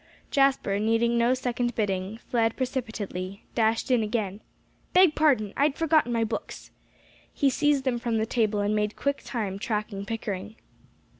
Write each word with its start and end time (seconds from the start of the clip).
Jasper, 0.31 0.79
needing 0.79 1.15
no 1.15 1.35
second 1.35 1.75
bidding, 1.75 2.17
fled 2.31 2.57
precipitately 2.57 3.43
dashed 3.53 3.91
in 3.91 4.01
again. 4.01 4.41
"Beg 4.93 5.13
pardon, 5.13 5.53
I'd 5.55 5.75
forgotten 5.75 6.11
my 6.11 6.23
books." 6.23 6.71
He 7.31 7.51
seized 7.51 7.83
them 7.83 7.99
from 7.99 8.17
the 8.17 8.25
table, 8.25 8.61
and 8.61 8.75
made 8.75 8.95
quick 8.95 9.21
time 9.23 9.59
tracking 9.59 10.07
Pickering. 10.07 10.55